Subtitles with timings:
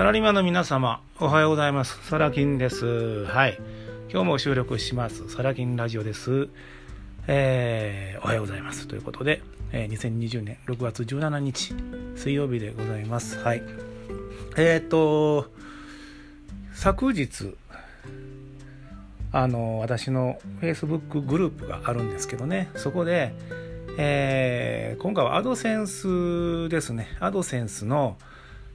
[0.00, 2.00] サラリーマンの皆様、おはようございます。
[2.08, 3.26] サラキンです。
[3.26, 3.58] はい。
[4.10, 5.28] 今日も収録します。
[5.28, 6.48] サラキンラジオです。
[7.26, 8.88] えー、おはようございます。
[8.88, 9.42] ということで、
[9.72, 11.74] えー、2020年6月17日、
[12.16, 13.40] 水曜日でございます。
[13.40, 13.62] はい。
[14.56, 15.50] えっ、ー、と、
[16.72, 17.54] 昨日、
[19.32, 23.34] あの、私の Facebook グループがあるんですけどね、そこで、
[23.98, 27.06] えー、今回はアドセンスですね。
[27.20, 28.16] アドセンスの、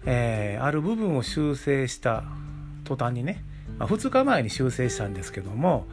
[0.05, 2.23] えー、ある部分を修正した
[2.83, 3.43] 途端にね、
[3.79, 5.87] まあ、2日前に修正したんですけども、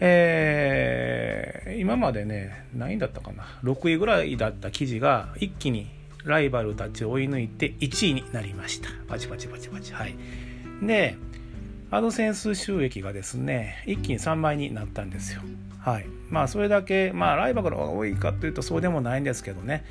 [0.00, 5.88] えー、今までね何位だったかな？6位ぐらいだった記事が一気に
[6.24, 8.88] ライバルたちを追い抜いて1位になりました。
[9.06, 9.92] パチパチパチパチ。
[9.92, 10.14] はい。
[10.82, 11.16] で
[11.90, 15.42] アドセンス収益がですね一気に3倍になったんですよ。
[15.78, 16.06] はい。
[16.30, 19.84] まあそれだけまあライバルが多いかというとそうでもないんですけどね。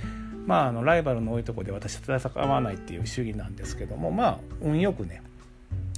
[0.47, 5.21] まあ、あのライバルの多いとこで私は戦わないっていう主義なんですけどもまあ運よくね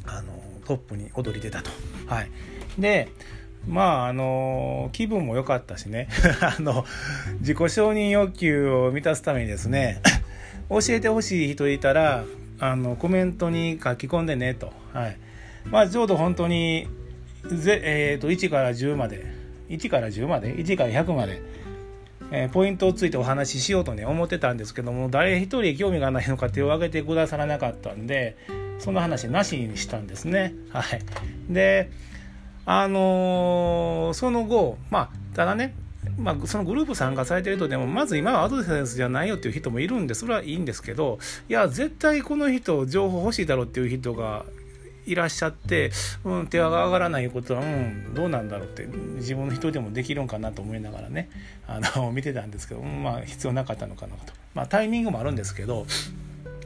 [0.05, 0.33] あの
[0.65, 1.71] トップに躍り出たと。
[2.07, 2.29] はい、
[2.77, 3.09] で
[3.67, 6.09] まああの気分も良かったしね。
[6.41, 6.85] あの
[7.39, 10.01] 自己承認欲求を満たすためにですね
[10.69, 12.23] 教えてほしい人いたら
[12.59, 15.17] あのコメントに書き込んでねと、はい。
[15.69, 16.87] まあ、ちょうど本当に
[17.45, 19.25] ぜ、えー、と1から10まで
[19.69, 21.41] 1から10まで1から100まで
[22.31, 28.37] え、ポイントをついてお話ししようとね思ってたんですけども誰一人興味がないのか手を挙げてくださらなかったんで
[28.79, 30.53] その話なしにしたんですね。
[30.69, 31.01] はい、
[31.49, 31.89] で
[32.65, 35.75] あのー、その後まあただね
[36.17, 41.17] まあ、そのグループ参加されてる人でもまず今はアドセンスじゃないよっていう人もいるんでそれはいいんですけど
[41.49, 44.45] いや絶対この人情報欲しいだろうっていう人が
[45.05, 45.91] いらっしゃって、
[46.23, 51.29] うん、手が上がらないことは、うん、どうなんだろうって自分の人でもできるんかなと思いながらね
[51.67, 55.85] あの 見てたんですけど、うん、まあ必要なかったのかなと、まあ、タイミングもあるんですけど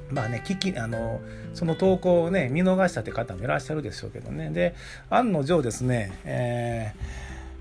[0.10, 1.20] まあね、聞きあの
[1.54, 4.52] その投稿をね見逃したって方もいらっしゃるでしょうけどね。
[4.52, 4.74] で
[5.10, 6.94] 案の定ですね、え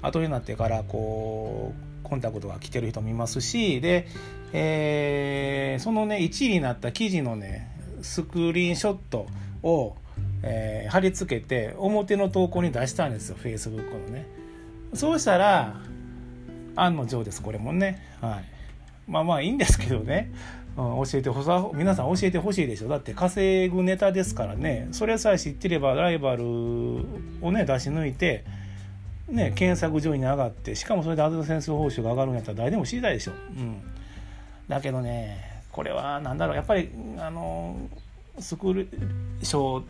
[0.01, 4.07] ー、後になってからこうコンタクトが来てる人もいますしで、
[4.53, 7.69] えー、そのね1位になった記事のね
[8.03, 9.27] スクリーンショット
[9.65, 9.97] を
[10.47, 14.27] えー、貼り付けて表の投稿に出したんですよ Facebook のね。
[14.95, 15.81] そうしたら
[16.77, 18.03] 案の定ですこれもね。
[18.21, 19.11] はい。
[19.11, 20.33] まあまあいいんですけどね、
[20.77, 22.89] うん、教えてほさ皆さん教えてほしいでしょ。
[22.89, 24.89] だって稼ぐネタですからね。
[24.93, 28.45] それさえ知ってればライバルをね出し抜いて
[29.29, 33.33] ね検索上位に上がってしかもそれでアドセンス報酬が上がるんやったら誰でも知りたいでしょ。
[33.33, 33.83] うん。
[34.69, 37.77] だけどねこれは何だろうやっぱりあの
[38.39, 38.89] スクール
[39.43, 39.83] 賞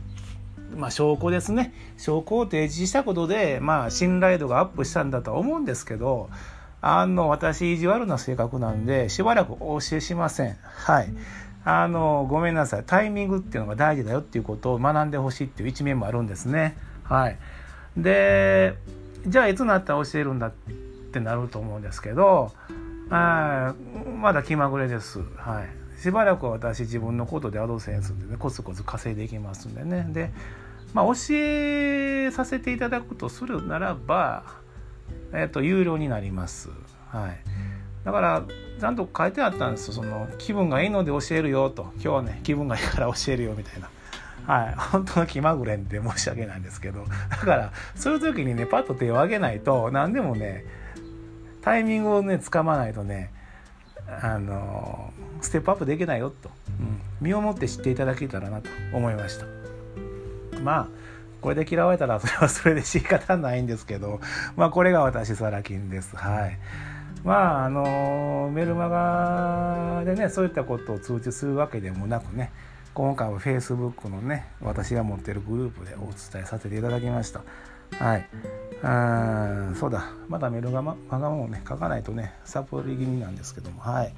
[0.75, 1.73] まあ、証拠ですね。
[1.97, 6.29] 証拠を提示したことで、まあ、信頼度がアップしたんだとは思うんですけど
[6.81, 10.57] あの私意地悪な性格なんでしばらくお教えしません。
[10.63, 11.09] はい。
[11.65, 12.85] あのごめんなさい。
[12.87, 16.77] タイミングっていうのが大事だよっていうことを学んでほしいっていう一面もあるんですね。
[17.03, 17.39] はい。
[17.97, 18.77] で
[19.27, 20.53] じゃあいつになったら教えるんだっ
[21.13, 22.53] てなると思うんですけど
[23.11, 23.75] あ
[24.21, 25.21] まだ気まぐれです。
[25.37, 25.86] はい。
[26.01, 30.07] しばらく私自分のことでアドセンスでねコツコツ稼いでいきますんでね。
[30.11, 30.31] で、
[30.93, 34.45] まあ、教えさせていただくとするならば、
[35.33, 36.69] えっと、有料になります。
[37.09, 37.41] はい、
[38.05, 38.43] だから
[38.79, 41.91] ちゃんと書いてあったんですその気分がいいので教えるよと。
[41.95, 43.91] 今日はね気分がいいから教えるよみたいな。
[44.47, 47.05] はい、 本当の気まぐれんで申し訳ないんですけど。
[47.31, 50.65] だからそういう時にねパッと手を挙げないと何でもね
[51.63, 53.33] タイミングをねつかまないとね
[54.09, 56.51] あのステップアップできないよと、
[56.81, 59.47] うん、身をもって知っていただけたらなと思いました。
[60.63, 60.89] まあ
[61.41, 64.21] これで嫌われたら それはそれで仕方ないんですけど
[64.57, 66.17] まあこれが私サラ金です。
[66.17, 66.59] はい。
[67.25, 72.53] まああのメルマガでねそういったことを通知するわけでもなくね
[72.95, 77.43] 今回は Facebook のね私が持ってるグループでお伝えさせていただきました。
[77.93, 78.29] はい。
[78.83, 78.89] う
[79.73, 80.05] んそうだ。
[80.29, 83.81] まだメルマガもね書かないとねサポリ気味なんですけども。
[83.81, 84.13] はい。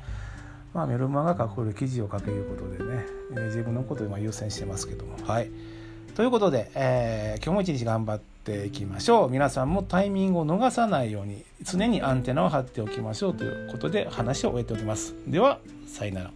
[0.75, 5.17] まあ、メルマガ書く記事を書けることでね、えー、自分のことを今優先してますけども。
[5.27, 5.51] はい。
[6.15, 9.31] ということで、えー、今日も一日頑張っていきましょう。
[9.31, 15.15] 皆さんもタイミングを逃さないように常にアンテナを張っておきましょうということで話を終えておきます。
[15.27, 16.31] ではさよなら。